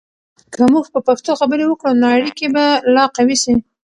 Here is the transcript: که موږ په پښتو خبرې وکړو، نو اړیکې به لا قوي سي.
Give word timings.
که 0.53 0.61
موږ 0.73 0.85
په 0.93 0.99
پښتو 1.07 1.31
خبرې 1.39 1.65
وکړو، 1.67 1.99
نو 2.01 2.05
اړیکې 2.15 2.47
به 2.55 2.65
لا 2.95 3.05
قوي 3.15 3.37
سي. 3.43 3.53